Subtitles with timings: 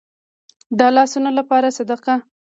[0.77, 2.15] د لاسونو لپاره صدقه.